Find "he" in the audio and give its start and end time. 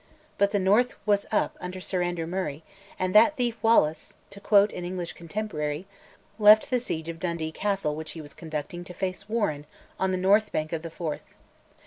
8.13-8.19